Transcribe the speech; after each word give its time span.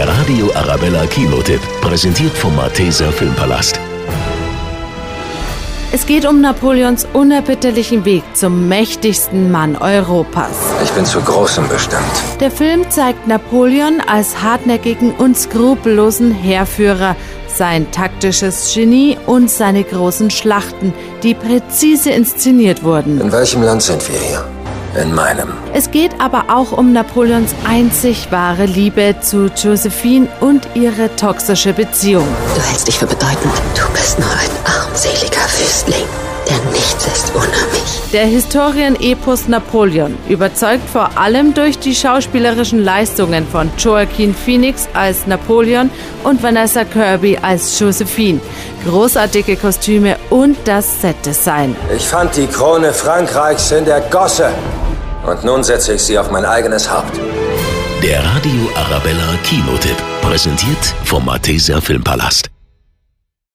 Der 0.00 0.08
Radio 0.08 0.50
Arabella 0.54 1.04
Kinotipp, 1.04 1.60
präsentiert 1.82 2.32
vom 2.32 2.56
Malteser 2.56 3.12
Filmpalast. 3.12 3.78
Es 5.92 6.06
geht 6.06 6.24
um 6.24 6.40
Napoleons 6.40 7.06
unerbittlichen 7.12 8.06
Weg 8.06 8.22
zum 8.32 8.66
mächtigsten 8.66 9.52
Mann 9.52 9.76
Europas. 9.76 10.56
Ich 10.82 10.90
bin 10.92 11.04
zu 11.04 11.20
großem 11.20 11.68
bestimmt. 11.68 12.00
Der 12.40 12.50
Film 12.50 12.88
zeigt 12.88 13.28
Napoleon 13.28 14.00
als 14.00 14.40
hartnäckigen 14.40 15.12
und 15.12 15.36
skrupellosen 15.36 16.32
Heerführer, 16.32 17.14
sein 17.46 17.90
taktisches 17.92 18.72
Genie 18.72 19.18
und 19.26 19.50
seine 19.50 19.84
großen 19.84 20.30
Schlachten, 20.30 20.94
die 21.22 21.34
präzise 21.34 22.08
inszeniert 22.08 22.82
wurden. 22.82 23.20
In 23.20 23.30
welchem 23.30 23.62
Land 23.62 23.82
sind 23.82 24.00
wir 24.10 24.18
hier? 24.18 24.59
In 24.96 25.14
meinem. 25.14 25.52
Es 25.72 25.90
geht 25.92 26.20
aber 26.20 26.46
auch 26.48 26.72
um 26.72 26.92
Napoleons 26.92 27.54
einzig 27.68 28.32
wahre 28.32 28.66
Liebe 28.66 29.14
zu 29.20 29.46
Josephine 29.46 30.26
und 30.40 30.66
ihre 30.74 31.14
toxische 31.14 31.72
Beziehung. 31.72 32.26
Du 32.56 32.62
hältst 32.62 32.88
dich 32.88 32.98
für 32.98 33.06
bedeutend. 33.06 33.54
Du 33.74 33.88
bist 33.92 34.18
nur 34.18 34.28
ein 34.28 34.50
armseliger 34.64 35.44
Wüstling, 35.58 36.06
der 36.48 36.72
nichts 36.72 37.06
ist 37.06 37.32
ohne 37.36 37.46
mich. 37.72 38.00
Der 38.12 38.26
Historienepos 38.26 39.46
Napoleon 39.46 40.18
überzeugt 40.28 40.90
vor 40.90 41.16
allem 41.16 41.54
durch 41.54 41.78
die 41.78 41.94
schauspielerischen 41.94 42.82
Leistungen 42.82 43.46
von 43.46 43.70
Joaquin 43.78 44.34
Phoenix 44.34 44.88
als 44.94 45.28
Napoleon 45.28 45.90
und 46.24 46.42
Vanessa 46.42 46.82
Kirby 46.82 47.38
als 47.40 47.78
Josephine. 47.78 48.40
Großartige 48.84 49.56
Kostüme 49.56 50.16
und 50.30 50.56
das 50.64 51.00
Setdesign. 51.00 51.76
Ich 51.96 52.08
fand 52.08 52.34
die 52.34 52.48
Krone 52.48 52.92
Frankreichs 52.92 53.70
in 53.70 53.84
der 53.84 54.00
Gosse. 54.00 54.50
Und 55.26 55.44
nun 55.44 55.62
setze 55.62 55.94
ich 55.94 56.02
sie 56.02 56.18
auf 56.18 56.30
mein 56.30 56.44
eigenes 56.44 56.90
Haupt. 56.90 57.18
Der 58.02 58.24
Radio 58.24 58.70
Arabella 58.74 59.34
Kinotipp, 59.44 59.96
präsentiert 60.22 60.94
vom 61.04 61.24
Malteser 61.26 61.80
Filmpalast. 61.82 62.50